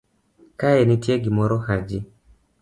kae 0.59 0.81
nitie 0.87 1.15
gimoro 1.23 1.55
Haji 1.65 1.99